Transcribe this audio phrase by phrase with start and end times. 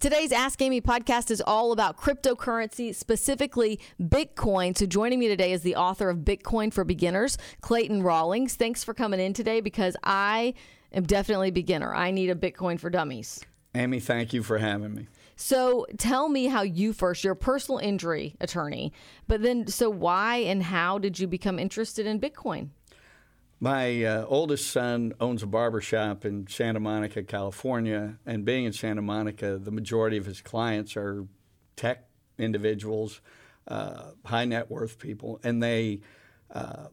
[0.00, 4.78] Today's Ask Amy podcast is all about cryptocurrency, specifically Bitcoin.
[4.78, 8.54] So, joining me today is the author of Bitcoin for Beginners, Clayton Rawlings.
[8.54, 10.54] Thanks for coming in today because I
[10.92, 11.92] am definitely a beginner.
[11.92, 13.40] I need a Bitcoin for dummies.
[13.74, 15.08] Amy, thank you for having me.
[15.34, 18.92] So, tell me how you first, you're a personal injury attorney,
[19.26, 22.68] but then, so why and how did you become interested in Bitcoin?
[23.60, 28.72] My uh, oldest son owns a barber shop in Santa Monica, California, and being in
[28.72, 31.26] Santa Monica, the majority of his clients are
[31.74, 32.04] tech
[32.38, 33.20] individuals,
[33.66, 36.00] uh, high net worth people, and they
[36.52, 36.86] uh,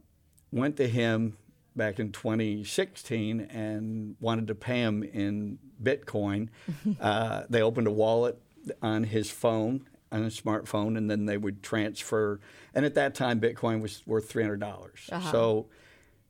[0.51, 1.37] went to him
[1.75, 6.49] back in 2016 and wanted to pay him in Bitcoin.
[6.99, 8.39] Uh, they opened a wallet
[8.81, 12.39] on his phone, on his smartphone, and then they would transfer.
[12.73, 14.59] And at that time, Bitcoin was worth 300.
[14.59, 15.31] dollars Uh-huh.
[15.31, 15.65] So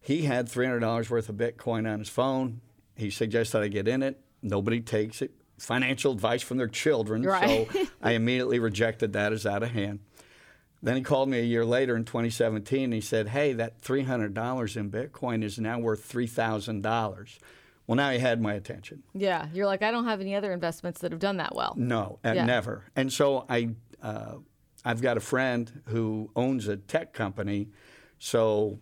[0.05, 2.61] he had $300 worth of Bitcoin on his phone.
[2.95, 4.21] He suggested I get in it.
[4.43, 5.31] Nobody takes it.
[5.57, 7.23] Financial advice from their children.
[7.23, 7.67] Right.
[7.73, 9.99] So I immediately rejected that as out of hand.
[10.83, 14.77] Then he called me a year later in 2017 and he said, Hey, that $300
[14.77, 17.39] in Bitcoin is now worth $3,000.
[17.87, 19.01] Well, now he had my attention.
[19.15, 21.73] Yeah, you're like, I don't have any other investments that have done that well.
[21.75, 22.45] No, uh, Yeah.
[22.45, 22.83] never.
[22.95, 23.69] And so I,
[24.03, 24.35] uh,
[24.83, 27.69] I've got a friend who owns a tech company.
[28.19, 28.79] So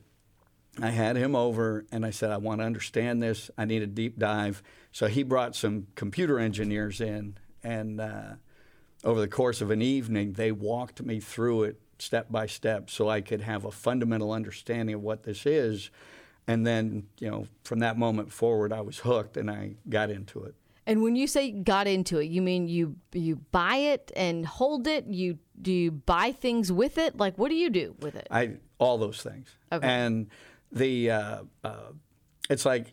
[0.82, 3.52] I had him over and I said, I want to understand this.
[3.58, 4.64] I need a deep dive.
[4.92, 8.34] So he brought some computer engineers in, and uh,
[9.04, 13.10] over the course of an evening, they walked me through it step by step so
[13.10, 15.90] I could have a fundamental understanding of what this is.
[16.48, 20.44] And then, you know, from that moment forward, I was hooked and I got into
[20.44, 20.56] it.
[20.86, 24.86] And when you say got into it, you mean you you buy it and hold
[24.86, 25.06] it?
[25.08, 27.16] You do you buy things with it?
[27.16, 28.28] Like what do you do with it?
[28.30, 29.56] I all those things.
[29.72, 29.88] Okay.
[29.88, 30.28] And
[30.74, 31.76] the uh, uh,
[32.50, 32.88] it's like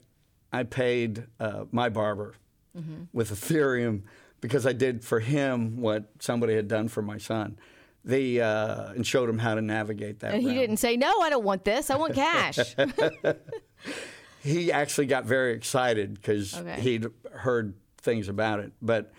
[0.52, 2.34] I paid uh, my barber
[2.78, 3.04] Mm-hmm.
[3.12, 4.02] with Ethereum
[4.40, 7.58] because I did for him what somebody had done for my son.
[8.04, 10.34] The uh, and showed him how to navigate that.
[10.34, 11.90] and he didn't say, "No, I don't want this.
[11.90, 12.76] I want cash."
[14.42, 16.80] he actually got very excited because Okay.
[16.80, 18.72] he'd heard things about it.
[18.80, 19.12] But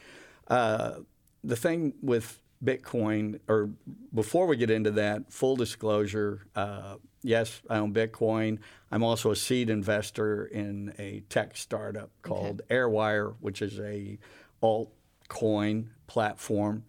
[0.48, 1.00] uh,
[1.44, 3.70] the thing with Bitcoin, or
[4.14, 8.60] before we get into that, full disclosure uh, yes, I own Bitcoin.
[8.92, 14.18] I'm also a seed investor in a tech startup called Airwire, which is a
[14.62, 16.84] altcoin platform.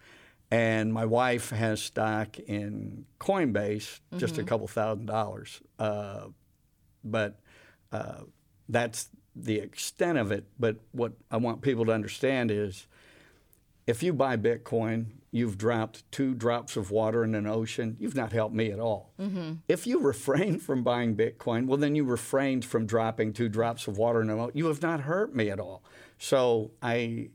[0.50, 5.62] And my wife has stock in Coinbase, just a couple thousand dollars.
[5.78, 6.26] Uh,
[7.02, 7.40] but
[7.90, 8.24] uh,
[8.68, 10.44] that's the extent of it.
[10.58, 12.86] But what I want people to understand is
[13.86, 18.32] if you buy Bitcoin, you've dropped two drops of water in an ocean, you've not
[18.32, 19.14] helped me at all.
[19.18, 19.54] Mm-hmm.
[19.66, 23.96] If you refrain from buying Bitcoin, well, then you refrained from dropping two drops of
[23.96, 24.56] water in an ocean.
[24.56, 25.82] You have not hurt me at all.
[26.18, 27.30] So I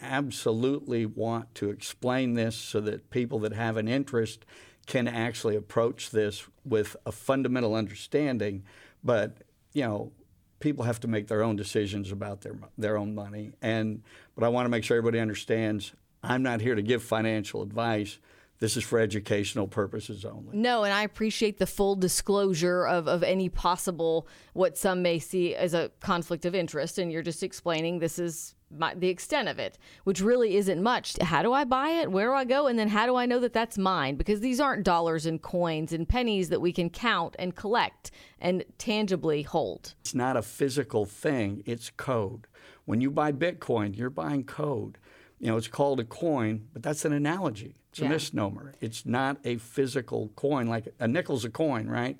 [0.00, 4.46] absolutely want to explain this so that people that have an interest
[4.86, 8.64] can actually approach this with a fundamental understanding.
[9.04, 9.42] But,
[9.74, 10.12] you know,
[10.60, 13.52] people have to make their own decisions about their their own money.
[13.60, 14.02] And
[14.34, 15.92] but I want to make sure everybody understands
[16.26, 18.18] I'm not here to give financial advice.
[18.58, 20.56] This is for educational purposes only.
[20.56, 25.54] no, and I appreciate the full disclosure of, of any possible what some may see
[25.54, 29.58] as a conflict of interest, and you're just explaining this is my, the extent of
[29.58, 31.16] it, which really isn't much.
[31.20, 32.10] How do I buy it?
[32.10, 32.66] Where do I go?
[32.66, 34.16] And then how do I know that that's mine?
[34.16, 38.10] Because these aren't dollars and coins and pennies that we can count and collect
[38.40, 39.94] and tangibly hold.
[40.00, 42.46] It's not a physical thing, it's code.
[42.86, 44.98] When you buy Bitcoin, you're buying code.
[45.38, 47.74] You know, it's called a coin, but that's an analogy.
[47.90, 48.08] It's a Yeah.
[48.10, 48.74] misnomer.
[48.80, 52.18] It's not a physical coin like a nickel's a coin, right?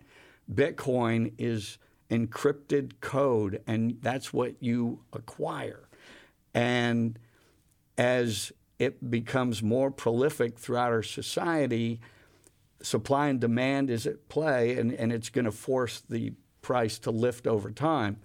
[0.52, 1.78] Bitcoin is
[2.10, 5.88] encrypted code, and that's what you acquire.
[6.54, 7.18] And
[7.98, 12.00] as it becomes more prolific throughout our society,
[12.82, 17.10] supply and demand is at play, and, and it's going to force the price to
[17.10, 18.18] lift over time.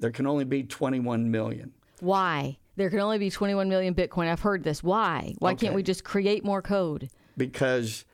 [0.00, 1.72] There can only be 21 million.
[2.00, 2.58] Why?
[2.76, 4.28] There can only be 21 million Bitcoin.
[4.28, 4.82] I've heard this.
[4.82, 5.34] Why?
[5.38, 7.10] Why can't we just create more code?
[7.36, 8.04] because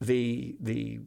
[0.00, 1.00] the the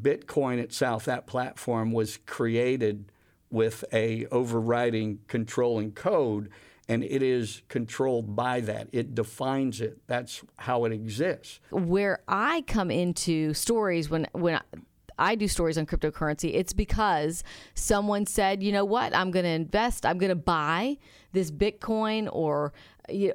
[0.00, 3.10] Bitcoin itself, that platform was created
[3.50, 6.50] with a overriding controlling code
[6.88, 8.88] and it is controlled by that.
[8.92, 9.98] It defines it.
[10.06, 11.60] That's how it exists.
[11.70, 14.60] Where I come into stories when when
[15.18, 17.42] I do stories on cryptocurrency, it's because
[17.74, 20.98] someone said, you know what, I'm going to invest, I'm going to buy
[21.32, 22.72] this Bitcoin or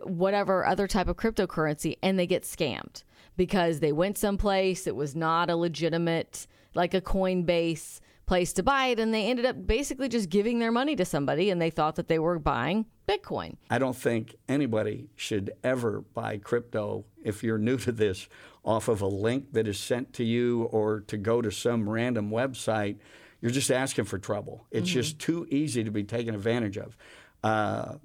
[0.04, 3.04] whatever other type of cryptocurrency, and they get scammed
[3.38, 8.88] because they went someplace it was not a legitimate, like a Coinbase place to buy
[8.88, 11.96] it, and they ended up basically just giving their money to somebody, and they thought
[11.96, 13.58] that they were buying Bitcoin.
[13.70, 18.30] I don't think anybody should ever buy crypto if you're new to this
[18.64, 22.30] off of a link that is sent to you or to go to some random
[22.30, 22.98] website.
[23.42, 24.66] You're just asking for trouble.
[24.72, 25.00] It's mm-hmm.
[25.00, 26.96] just too easy to be taken advantage of.
[27.44, 27.96] Uh,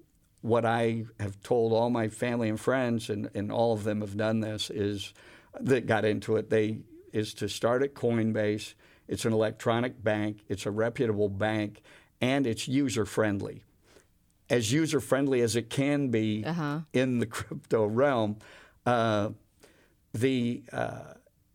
[0.41, 4.17] what I have told all my family and friends, and, and all of them have
[4.17, 5.13] done this, is
[5.61, 6.51] that got into it.
[6.51, 6.79] They
[7.13, 8.75] is to start at Coinbase.
[9.09, 10.43] It's an electronic bank.
[10.49, 11.83] It's a reputable bank,
[12.21, 13.63] and it's user friendly
[14.49, 16.81] as user friendly as it can be uh-huh.
[16.93, 18.37] in the crypto realm.
[18.85, 19.31] Uh,
[20.21, 21.15] the uh,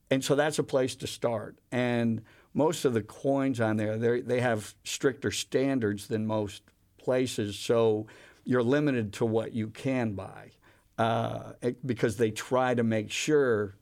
[0.10, 1.58] and so that's a place to start.
[1.72, 2.22] And
[2.54, 6.64] most of the coins on there, they have stricter standards than most
[6.98, 7.58] places.
[7.58, 8.08] So
[8.44, 10.52] you're limited to what you can buy
[10.98, 13.78] uh, it, because they try to make sure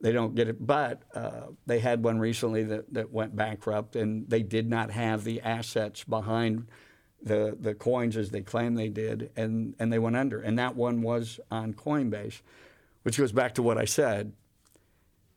[0.00, 0.66] they don't get it.
[0.66, 5.24] But uh, they had one recently that, that went bankrupt, and they did not have
[5.24, 6.66] the assets behind
[7.20, 10.40] the the coins as they claimed they did, and and they went under.
[10.40, 12.42] And that one was on Coinbase,
[13.08, 14.34] which goes back to what I said.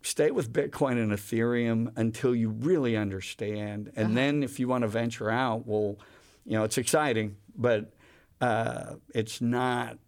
[0.01, 4.15] Stay with Bitcoin and Ethereum until you really understand, and uh-huh.
[4.15, 5.97] then if you want to venture out, well,
[6.45, 7.93] you know, it's exciting, but
[8.41, 9.99] uh, it's not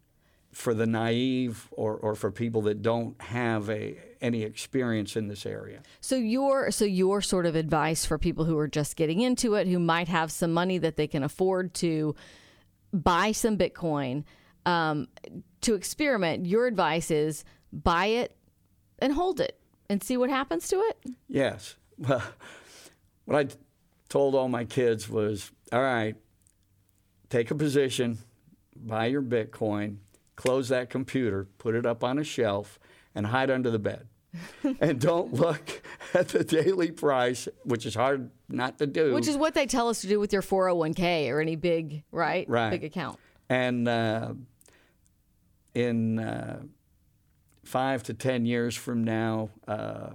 [0.52, 5.46] for the naive or, or for people that don't have a any experience in this
[5.46, 5.80] area.
[6.02, 9.68] So your so your sort of advice for people who are just getting into it,
[9.68, 12.14] who might have some money that they can afford to
[12.92, 14.24] buy some Bitcoin
[14.66, 15.08] um,
[15.62, 16.46] to experiment.
[16.46, 18.36] Your advice is buy it
[18.98, 19.58] and hold it
[19.88, 20.98] and see what happens to it.
[21.28, 21.76] Yes.
[21.96, 22.24] Well,
[23.24, 23.54] what I
[24.08, 26.16] told all my kids was, all right,
[27.30, 28.18] take a position,
[28.74, 29.98] buy your Bitcoin
[30.36, 32.78] close that computer, put it up on a shelf,
[33.14, 34.08] and hide under the bed.
[34.80, 35.82] and don't look
[36.14, 39.14] at the daily price, which is hard not to do.
[39.14, 42.48] Which is what they tell us to do with your 401k or any big, right?
[42.48, 42.70] Right.
[42.70, 43.18] Big account.
[43.48, 44.34] And uh,
[45.74, 46.62] in uh,
[47.64, 50.10] five to 10 years from now, uh,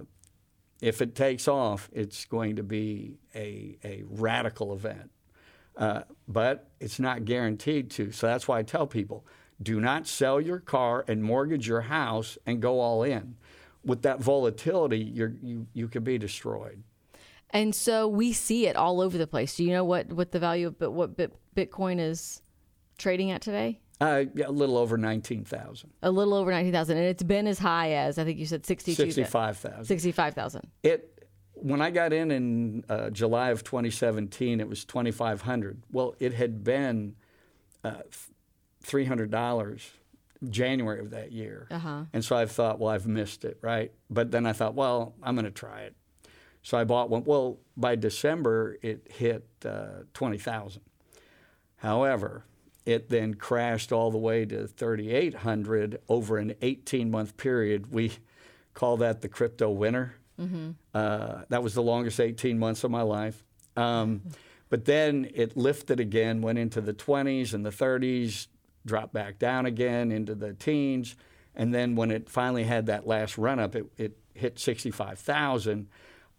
[0.80, 5.10] if it takes off, it's going to be a, a radical event.
[5.76, 8.12] Uh, but it's not guaranteed to.
[8.12, 9.24] So that's why I tell people
[9.62, 13.36] do not sell your car and mortgage your house and go all in.
[13.84, 16.82] With that volatility, you you you could be destroyed.
[17.50, 19.56] And so we see it all over the place.
[19.56, 21.16] Do you know what, what the value of what
[21.56, 22.42] Bitcoin is
[22.96, 23.80] trading at today?
[24.00, 25.90] Uh, yeah, a little over nineteen thousand.
[26.02, 28.64] A little over nineteen thousand, and it's been as high as I think you said
[28.64, 29.02] sixty-two.
[29.02, 29.84] Sixty-five thousand.
[29.84, 30.68] Sixty-five thousand.
[30.82, 31.20] It
[31.62, 35.82] when I got in in uh, July of 2017, it was 2,500.
[35.92, 37.16] Well, it had been
[37.84, 38.02] uh,
[38.84, 39.90] $300
[40.48, 41.66] January of that year.
[41.70, 42.04] Uh-huh.
[42.12, 43.92] And so I thought, well, I've missed it, right?
[44.08, 45.94] But then I thought, well, I'm going to try it.
[46.62, 47.24] So I bought one.
[47.24, 50.82] Well, by December, it hit uh, 20,000.
[51.76, 52.44] However,
[52.90, 57.92] it then crashed all the way to 3,800 over an 18 month period.
[57.92, 58.12] We
[58.74, 60.14] call that the crypto winter.
[60.40, 60.70] Mm-hmm.
[60.94, 63.44] Uh, that was the longest 18 months of my life.
[63.76, 64.22] Um,
[64.68, 68.46] but then it lifted again, went into the 20s and the 30s,
[68.86, 71.16] dropped back down again into the teens.
[71.54, 75.88] And then when it finally had that last run up, it, it hit 65,000.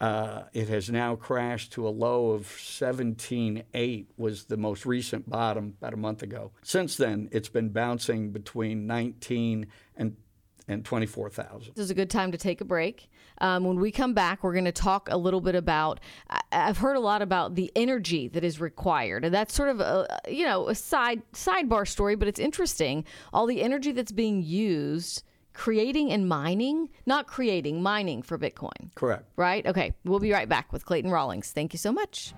[0.01, 5.75] Uh, it has now crashed to a low of 17.8 was the most recent bottom
[5.77, 6.51] about a month ago.
[6.63, 10.17] Since then, it's been bouncing between 19 and
[10.67, 11.73] and 24,000.
[11.75, 13.09] This is a good time to take a break.
[13.39, 15.99] Um, when we come back, we're going to talk a little bit about.
[16.51, 20.19] I've heard a lot about the energy that is required, and that's sort of a
[20.27, 23.05] you know a side sidebar story, but it's interesting.
[23.33, 28.93] All the energy that's being used creating and mining, not creating, mining for Bitcoin.
[28.95, 29.25] Correct.
[29.35, 29.65] Right?
[29.65, 29.93] Okay.
[30.03, 31.51] We'll be right back with Clayton Rawlings.
[31.51, 32.33] Thank you so much.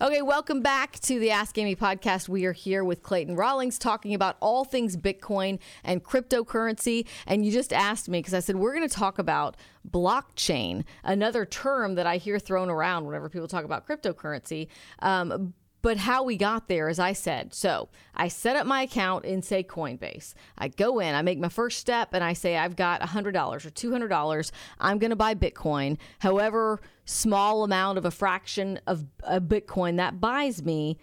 [0.00, 2.28] Okay, welcome back to the Ask Amy podcast.
[2.28, 7.04] We are here with Clayton Rawlings talking about all things Bitcoin and cryptocurrency.
[7.26, 9.56] And you just asked me because I said we're going to talk about
[9.90, 14.68] blockchain, another term that I hear thrown around whenever people talk about cryptocurrency.
[15.00, 19.24] Um, But how we got there, as I said, so I set up my account
[19.24, 20.34] in, say, Coinbase.
[20.56, 23.58] I go in, I make my first step, and I say, I've got $100 or
[23.58, 24.50] $200.
[24.80, 25.96] I'm going to buy Bitcoin.
[26.18, 30.98] However, small amount of a fraction of a Bitcoin that buys me.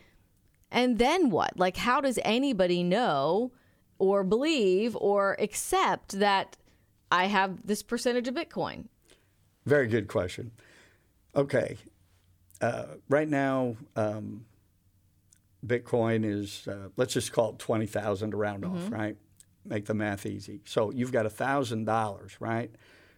[0.71, 1.57] And then what?
[1.57, 3.53] Like, how does anybody know
[3.97, 6.57] or believe or accept that
[7.09, 8.87] I have this percentage of Bitcoin?
[9.65, 10.51] Very good question.
[11.33, 11.77] Okay.
[12.61, 14.45] Uh, right now, um,
[15.65, 19.15] Bitcoin is, uh, let's just call it 20,000 to round off, right?
[19.65, 20.61] Make the math easy.
[20.65, 22.71] So you've got $1,000, right?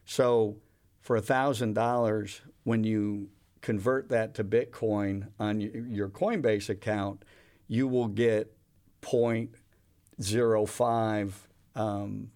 [0.05, 0.57] So
[1.01, 3.29] for $1,000, when you
[3.61, 7.23] convert that to Bitcoin on your Coinbase account,
[7.67, 8.53] you will get
[9.01, 11.33] 0.05
[11.75, 12.31] um,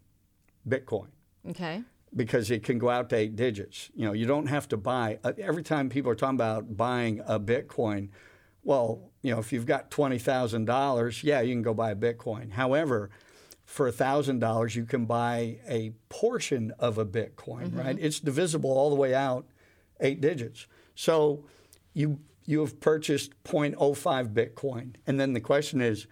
[0.68, 1.08] Bitcoin
[1.50, 1.84] Okay.
[2.15, 3.89] because it can go out to eight digits.
[3.96, 7.22] You know, you don't have to buy uh, every time people are talking about buying
[7.25, 8.10] a Bitcoin.
[8.63, 11.96] Well, you know, if you've got twenty thousand dollars, yeah, you can go buy a
[11.96, 12.51] Bitcoin.
[12.51, 13.10] However,
[13.65, 17.75] for thousand dollars, you can buy a portion of a Bitcoin.
[17.75, 17.98] Right?
[18.00, 19.46] It's divisible all the way out,
[20.00, 20.68] eight digits.
[20.96, 21.46] So
[21.94, 26.08] you you have purchased 0.05 Bitcoin, and then the question is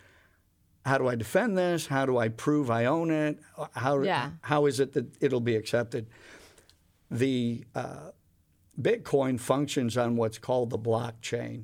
[0.86, 1.88] how do I defend this?
[1.88, 3.40] How do I prove I own it?
[3.74, 4.32] How, Yeah.
[4.42, 6.08] how is it that it'll be accepted?
[7.12, 8.12] The uh,
[8.80, 11.64] Bitcoin functions on what's called the blockchain,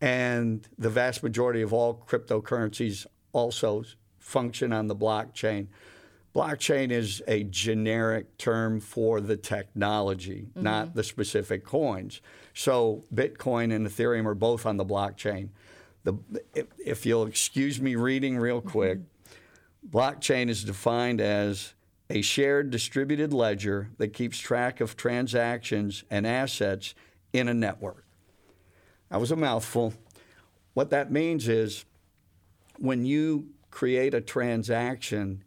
[0.00, 3.84] and the vast majority of all cryptocurrencies also
[4.18, 5.68] function on the blockchain.
[6.34, 10.62] Blockchain is a generic term for the technology, mm-hmm.
[10.62, 12.20] not the specific coins.
[12.52, 15.48] So Bitcoin and Ethereum are both on the blockchain.
[16.04, 16.14] The,
[16.54, 18.68] if, if you'll excuse me reading real mm-hmm.
[18.68, 18.98] quick,
[19.88, 21.72] blockchain is defined as
[22.10, 26.94] a shared distributed ledger that keeps track of transactions and assets
[27.32, 28.05] in a network.
[29.10, 29.94] That was a mouthful.
[30.74, 31.84] What that means is
[32.78, 35.42] when you create a transaction,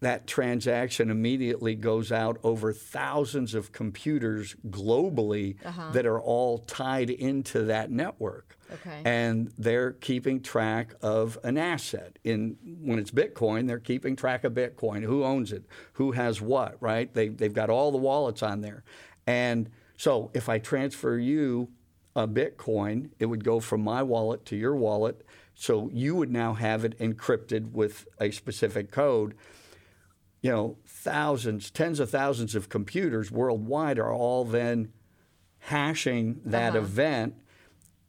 [0.00, 5.92] that transaction immediately goes out over thousands of computers globally uh-huh.
[5.92, 8.58] that are all tied into that network.
[8.72, 9.02] Okay.
[9.04, 12.18] And they're keeping track of an asset.
[12.24, 15.02] In when it's Bitcoin, they're keeping track of Bitcoin.
[15.02, 15.64] Who owns it?
[15.94, 16.76] Who has what?
[16.80, 17.12] Right?
[17.12, 18.84] They they've got all the wallets on there.
[19.26, 21.68] And so if I transfer you
[22.16, 25.26] a Bitcoin, it would go from my wallet to your wallet.
[25.54, 29.34] So you would now have it encrypted with a specific code
[30.44, 34.92] you know, thousands, tens of thousands of computers worldwide are all then
[35.58, 36.80] hashing that uh-huh.
[36.80, 37.34] event.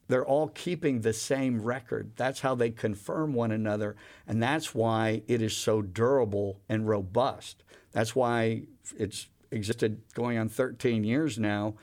[0.10, 2.12] They're all keeping the same record.
[2.18, 3.96] That's how they confirm one another.
[4.28, 7.64] And that's why it is so durable and robust.
[7.94, 8.64] That's why
[8.98, 11.76] it's existed going on 13 years now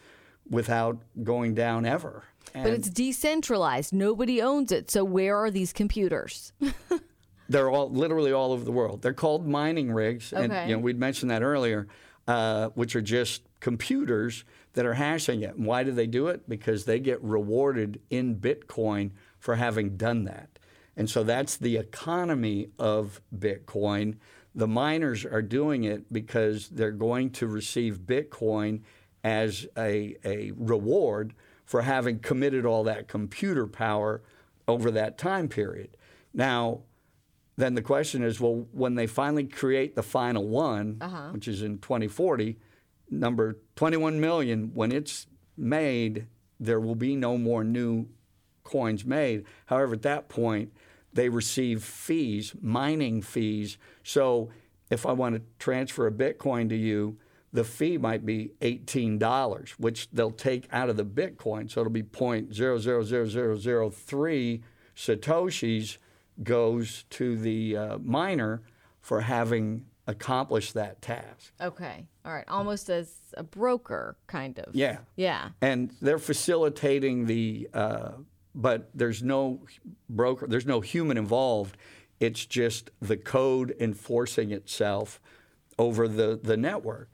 [0.49, 2.25] without going down ever.
[2.53, 3.93] But it's decentralized.
[3.93, 4.91] Nobody owns it.
[4.91, 6.53] So where are these computers?
[7.49, 9.03] They're all literally all over the world.
[9.03, 11.87] They're called mining rigs, and you know we'd mentioned that earlier,
[12.27, 14.45] uh, which are just computers
[14.75, 15.55] that are hashing it.
[15.57, 16.49] And why do they do it?
[16.49, 20.59] Because they get rewarded in Bitcoin for having done that.
[20.97, 24.17] And so that's the economy of Bitcoin.
[24.55, 28.83] The miners are doing it because they're going to receive Bitcoin
[29.25, 34.23] as a, a reward for having committed all that computer power
[34.67, 35.97] over that time period.
[36.35, 36.81] Now,
[37.57, 41.29] then the question is well, when they finally create the final one, uh-huh.
[41.31, 42.59] which is in 2040,
[43.11, 45.27] number 21 million, when it's
[45.57, 46.27] made,
[46.59, 48.07] there will be no more new
[48.65, 49.45] coins made.
[49.67, 50.73] However, at that point,
[51.13, 53.77] they receive fees, mining fees.
[54.03, 54.51] So
[54.91, 57.19] if I want to transfer a Bitcoin to you,
[57.53, 61.71] the fee might be $18, which they'll take out of the Bitcoin.
[61.71, 64.63] So it'll be 0.000003
[64.97, 65.99] Satoshis
[66.43, 68.63] goes to the uh, miner
[69.01, 71.53] for having accomplished that task.
[71.61, 72.07] Okay.
[72.25, 72.45] All right.
[72.49, 74.75] Almost as a broker, kind of.
[74.75, 74.99] Yeah.
[75.17, 75.51] Yeah.
[75.61, 78.13] And they're facilitating the, uh,
[78.55, 79.61] but there's no
[80.09, 81.77] broker, there's no human involved.
[82.21, 85.21] It's just the code enforcing itself
[85.79, 87.11] over the, the network.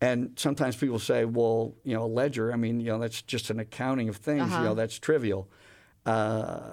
[0.00, 3.50] And sometimes people say, well, you know, a ledger, I mean, you know, that's just
[3.50, 5.48] an accounting of things, you know, that's trivial.
[6.06, 6.70] Uh,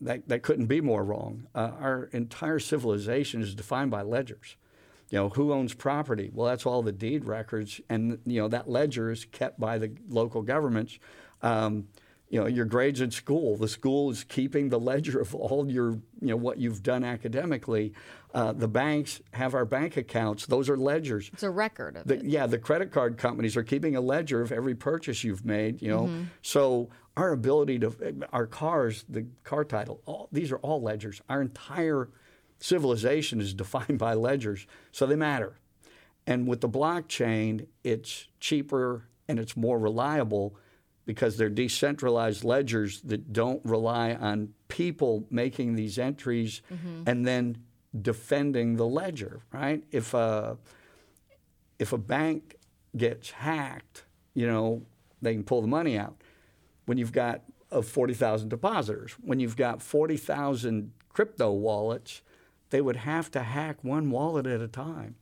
[0.00, 1.48] that, that couldn't be more wrong.
[1.54, 4.56] Uh, our entire civilization is defined by ledgers.
[5.10, 6.30] You know, who owns property?
[6.32, 9.92] Well, that's all the deed records, and you know that ledger is kept by the
[10.08, 10.98] local governments.
[11.42, 11.88] Um,
[12.34, 15.90] you know, your grades in school, the school is keeping the ledger of all your,
[16.20, 17.92] you know, what you've done academically.
[18.34, 21.30] Uh, the banks have our bank accounts; those are ledgers.
[21.32, 22.24] It's a record of The, it.
[22.24, 25.80] yeah, the credit card companies are keeping a ledger of every purchase you've made.
[25.80, 26.10] You know,
[26.42, 27.94] so our ability to,
[28.32, 31.22] our cars, the car title, all, these are all ledgers.
[31.28, 32.08] Our entire
[32.58, 35.60] civilization is defined by ledgers, so they matter.
[36.26, 40.56] And with the blockchain, it's cheaper and it's more reliable
[41.06, 47.02] because they're decentralized ledgers that don't rely on people making these entries mm-hmm.
[47.06, 47.58] and then
[48.00, 49.84] defending the ledger, right?
[49.92, 50.56] If a,
[51.78, 52.56] if a bank
[52.96, 54.82] gets hacked, you know,
[55.20, 56.16] they can pull the money out.
[56.86, 62.22] When you've got of 40,000 depositors, when you've got 40,000 crypto wallets,
[62.70, 65.16] they would have to hack one wallet at a time.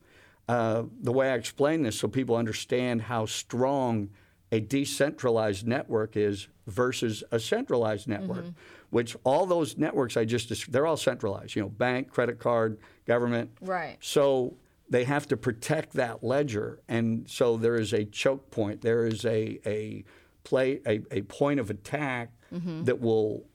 [0.49, 4.11] Uh, the way I explain this so people understand how strong
[4.53, 8.51] a decentralized network is versus a centralized network, mm-hmm.
[8.91, 11.57] which all those networks I just they're all centralized.
[11.57, 13.51] You know, bank, credit card, government.
[13.63, 13.97] Right.
[14.01, 14.59] So
[14.91, 18.83] they have to protect that ledger, and so there is a choke point.
[18.83, 20.05] There is a a
[20.45, 22.85] play a, a point of attack mm-hmm.
[22.85, 23.47] that will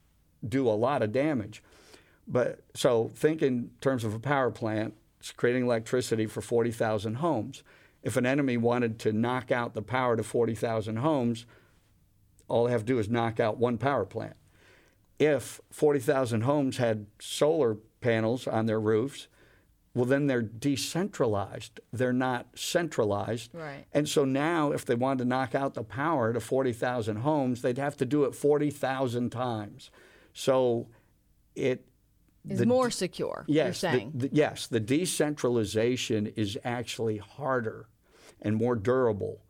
[0.48, 1.63] do a lot of damage.
[2.27, 4.96] But so think in terms of a power plant.
[5.20, 7.63] It's creating electricity for 40,000 homes
[8.04, 11.46] if an enemy wanted to knock out the power to 40,000 homes,
[12.48, 14.36] all they have to do is knock out one power plant.
[15.20, 19.27] If 40,000 homes had solar panels on their roofs,
[19.98, 21.80] well, then they're decentralized.
[21.92, 23.50] They're not centralized.
[23.56, 23.86] Right.
[23.92, 27.80] And so now, if they wanted to knock out the power to 40,000 homes, they'd
[27.80, 29.89] have to do it 40,000 times.
[30.34, 30.88] So
[31.56, 31.87] it
[32.50, 33.46] is the, more secure.
[33.48, 34.68] Yes, the, the, yes.
[34.68, 37.88] The decentralization is actually harder
[38.42, 39.42] and more durable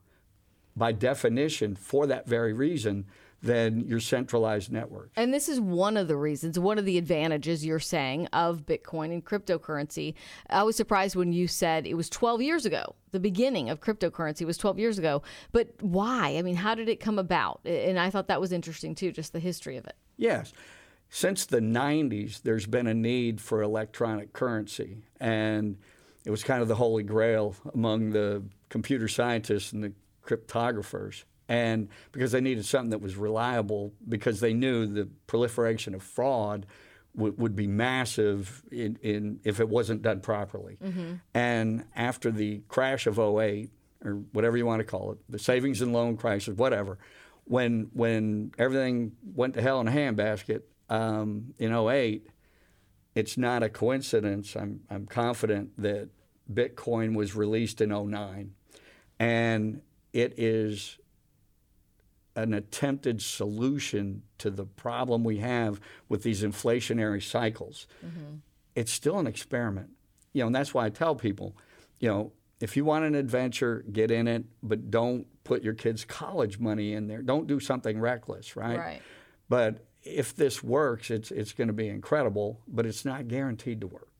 [0.75, 3.05] by definition for that very reason
[3.41, 5.11] than your centralized network.
[5.15, 9.13] And this is one of the reasons, one of the advantages you're saying of Bitcoin
[9.13, 10.15] and cryptocurrency.
[10.49, 12.95] I was surprised when you said it was 12 years ago.
[13.11, 15.21] The beginning of cryptocurrency was 12 years ago.
[15.51, 16.35] But why?
[16.37, 17.61] I mean, how did it come about?
[17.63, 19.95] And I thought that was interesting too, just the history of it.
[20.17, 20.51] Yes.
[21.09, 25.03] Since the 90s, there's been a need for electronic currency.
[25.19, 25.77] And
[26.25, 29.93] it was kind of the holy grail among the computer scientists and the
[30.25, 31.23] cryptographers.
[31.49, 36.65] And because they needed something that was reliable, because they knew the proliferation of fraud
[37.15, 40.77] w- would be massive in, in, if it wasn't done properly.
[40.83, 41.13] Mm-hmm.
[41.33, 43.71] And after the crash of 08,
[44.03, 46.97] or whatever you want to call it, the savings and loan crisis, whatever,
[47.45, 52.27] when, when everything went to hell in a handbasket um, in 08,
[53.15, 54.55] it's not a coincidence.
[54.55, 56.09] I'm, I'm confident that
[56.51, 58.53] Bitcoin was released in 09
[59.19, 59.81] and
[60.13, 60.97] it is
[62.35, 67.87] an attempted solution to the problem we have with these inflationary cycles.
[68.05, 68.35] Mm-hmm.
[68.75, 69.89] It's still an experiment.
[70.33, 71.57] You know, and that's why I tell people,
[71.99, 76.05] you know, if you want an adventure, get in it, but don't put your kids'
[76.05, 77.23] college money in there.
[77.23, 78.77] Don't do something reckless, right?
[78.77, 79.01] Right.
[79.49, 83.87] But if this works, it's it's going to be incredible, but it's not guaranteed to
[83.87, 84.17] work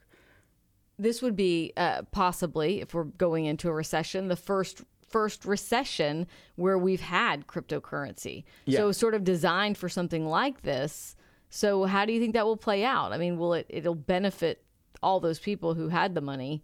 [1.00, 6.28] this would be uh, possibly, if we're going into a recession, the first first recession
[6.56, 8.44] where we've had cryptocurrency.
[8.66, 8.80] Yeah.
[8.80, 11.16] So sort of designed for something like this.
[11.50, 13.14] So how do you think that will play out?
[13.14, 14.64] I mean, will it it'll benefit
[15.02, 16.64] all those people who had the money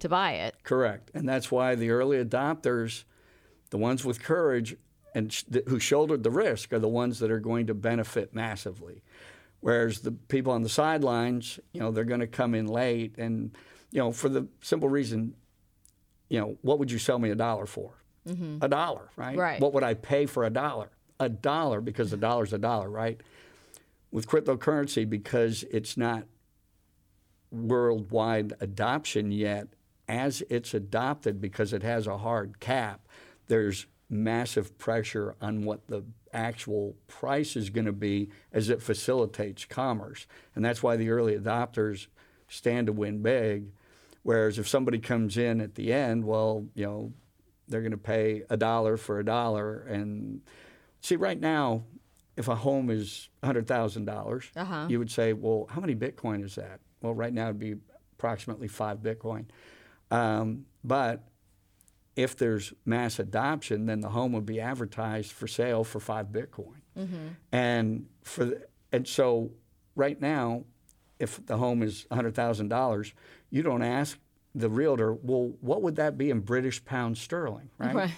[0.00, 0.56] to buy it?
[0.64, 1.10] Correct.
[1.14, 3.04] And that's why the early adopters,
[3.70, 4.76] the ones with courage
[5.14, 9.02] and sh- who shouldered the risk are the ones that are going to benefit massively.
[9.60, 13.56] Whereas the people on the sidelines, you know, they're going to come in late and
[13.94, 15.34] you know, for the simple reason,
[16.28, 17.92] you know, what would you sell me a dollar for?
[18.28, 18.58] Mm-hmm.
[18.60, 19.36] A dollar, right?
[19.36, 19.60] Right.
[19.60, 20.90] What would I pay for a dollar?
[21.20, 23.20] A dollar because a dollar's a dollar, right?
[24.10, 26.24] With cryptocurrency, because it's not
[27.52, 29.68] worldwide adoption yet,
[30.08, 33.06] as it's adopted because it has a hard cap,
[33.46, 39.64] there's massive pressure on what the actual price is going to be as it facilitates
[39.64, 40.26] commerce.
[40.54, 42.06] And that's why the early adopters
[42.48, 43.66] stand to win big
[44.24, 47.12] Whereas if somebody comes in at the end, well, you know,
[47.68, 49.80] they're going to pay a dollar for a dollar.
[49.82, 50.40] And
[51.02, 51.84] see, right now,
[52.34, 54.86] if a home is $100,000, uh-huh.
[54.88, 56.80] you would say, well, how many Bitcoin is that?
[57.02, 57.76] Well, right now it'd be
[58.14, 59.44] approximately five Bitcoin.
[60.10, 61.22] Um, but
[62.16, 66.80] if there's mass adoption, then the home would be advertised for sale for five Bitcoin.
[66.96, 67.28] Mm-hmm.
[67.52, 69.50] And for the, and so
[69.96, 70.64] right now,
[71.18, 73.12] if the home is $100,000,
[73.50, 74.18] you don't ask
[74.54, 77.94] the realtor, well, what would that be in British pound sterling, right?
[77.94, 78.10] right?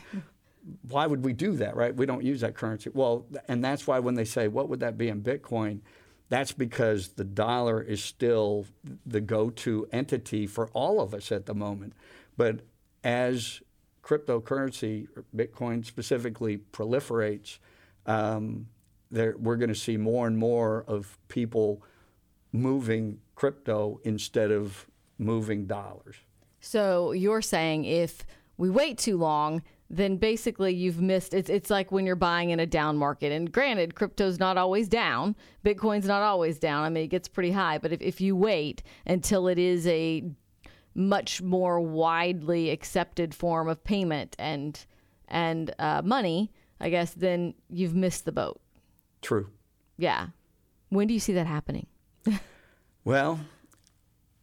[0.88, 1.94] Why would we do that, right?
[1.94, 2.90] We don't use that currency.
[2.92, 5.80] Well, and that's why when they say, what would that be in Bitcoin?
[6.28, 8.66] That's because the dollar is still
[9.06, 11.94] the go to entity for all of us at the moment.
[12.36, 12.60] But
[13.04, 13.62] as
[14.06, 17.58] cryptocurrency, Bitcoin specifically, proliferates,
[18.06, 18.68] um,
[19.10, 21.82] there, we're going to see more and more of people
[22.52, 24.86] moving crypto instead of
[25.18, 26.16] moving dollars.
[26.60, 28.24] So you're saying if
[28.56, 32.58] we wait too long, then basically you've missed it's it's like when you're buying in
[32.58, 33.30] a down market.
[33.30, 35.36] And granted, crypto's not always down.
[35.64, 36.82] Bitcoin's not always down.
[36.84, 37.78] I mean it gets pretty high.
[37.78, 40.24] But if, if you wait until it is a
[40.96, 44.84] much more widely accepted form of payment and
[45.28, 48.60] and uh, money, I guess then you've missed the boat.
[49.22, 49.50] True.
[49.98, 50.28] Yeah.
[50.88, 51.86] When do you see that happening?
[53.06, 53.38] Well,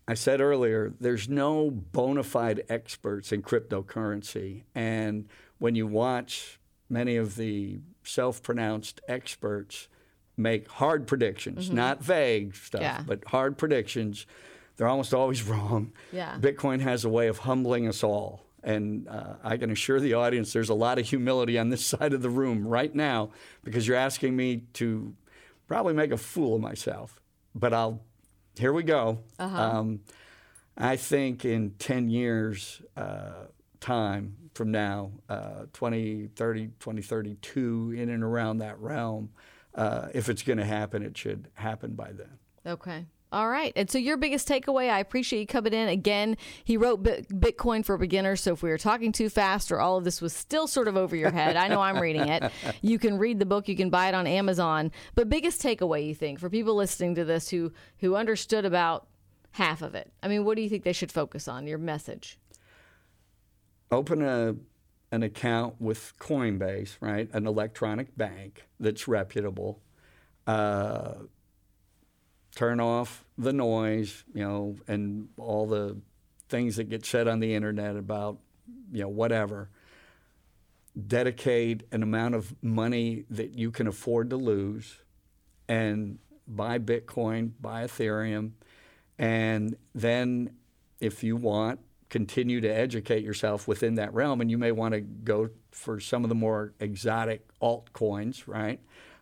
[0.07, 4.63] I said earlier, there's no bona fide experts in cryptocurrency.
[4.73, 5.27] And
[5.59, 9.89] when you watch many of the self pronounced experts
[10.37, 11.75] make hard predictions, mm-hmm.
[11.75, 13.03] not vague stuff, yeah.
[13.05, 14.25] but hard predictions,
[14.77, 15.93] they're almost always wrong.
[16.11, 16.37] Yeah.
[16.39, 18.45] Bitcoin has a way of humbling us all.
[18.63, 22.13] And uh, I can assure the audience there's a lot of humility on this side
[22.13, 23.31] of the room right now
[23.63, 25.13] because you're asking me to
[25.67, 27.19] probably make a fool of myself.
[27.53, 28.01] But I'll
[28.57, 29.19] here we go.
[29.39, 29.61] Uh-huh.
[29.61, 30.01] Um,
[30.77, 33.45] I think in 10 years' uh,
[33.79, 39.29] time from now, uh, 2030, 2032, in and around that realm,
[39.75, 42.37] uh, if it's going to happen, it should happen by then.
[42.65, 43.05] Okay.
[43.33, 43.73] All right.
[43.75, 45.89] And so your biggest takeaway, I appreciate you coming in.
[45.89, 48.41] Again, he wrote Bitcoin for Beginners.
[48.41, 50.95] So if we were talking too fast or all of this was still sort of
[50.95, 52.51] over your head, I know I'm reading it.
[52.81, 54.91] You can read the book, you can buy it on Amazon.
[55.15, 59.07] But biggest takeaway you think for people listening to this who who understood about
[59.51, 60.11] half of it.
[60.21, 61.65] I mean, what do you think they should focus on?
[61.65, 62.37] Your message.
[63.89, 64.55] Open a
[65.11, 67.29] an account with Coinbase, right?
[67.33, 69.81] An electronic bank that's reputable.
[70.45, 71.13] Uh,
[72.55, 75.97] turn off the noise, you know, and all the
[76.49, 78.37] things that get said on the internet about,
[78.91, 79.69] you know, whatever.
[81.07, 84.99] Dedicate an amount of money that you can afford to lose
[85.67, 88.51] and buy Bitcoin, buy Ethereum,
[89.17, 90.51] and then
[90.99, 94.39] if you want, continue to educate yourself within that realm.
[94.39, 98.79] And you may want to go for some of the more exotic altcoins, right?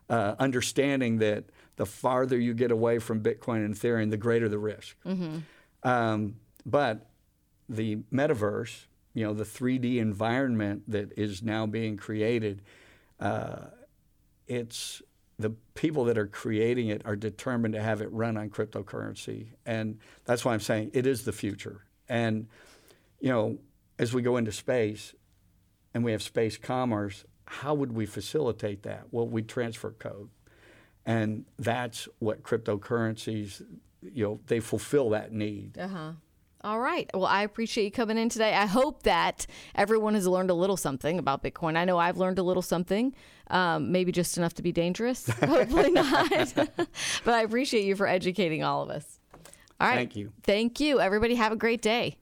[0.09, 4.60] Uh, understanding that the farther you get away from Bitcoin and Ethereum, the greater the
[4.60, 4.95] risk.
[5.05, 5.39] Mm-hmm.
[5.84, 7.07] Um, but
[7.67, 12.62] the metaverse, you know, the 3D environment that is now being created,
[13.19, 13.67] uh,
[14.47, 15.01] it's
[15.39, 19.99] the people that are creating it are determined to have it run on cryptocurrency, and
[20.25, 21.86] that's why I'm saying it is the future.
[22.07, 22.47] And
[23.19, 23.57] you know,
[23.97, 25.13] as we go into space,
[25.93, 29.07] and we have space commerce, how would we facilitate that?
[29.12, 30.29] Well, we transfer code.
[31.05, 33.61] And that's what cryptocurrencies,
[34.01, 35.77] you know, they fulfill that need.
[35.77, 36.11] Uh-huh.
[36.63, 37.09] All right.
[37.13, 38.53] Well, I appreciate you coming in today.
[38.53, 41.75] I hope that everyone has learned a little something about Bitcoin.
[41.75, 43.15] I know I've learned a little something,
[43.49, 45.27] um, maybe just enough to be dangerous.
[45.39, 46.29] Hopefully not.
[46.55, 49.19] but I appreciate you for educating all of us.
[49.79, 49.95] All right.
[49.95, 50.31] Thank you.
[50.43, 50.99] Thank you.
[50.99, 52.17] Everybody have a great day.